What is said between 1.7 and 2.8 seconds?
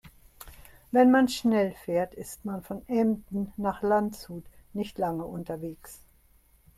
fährt, ist man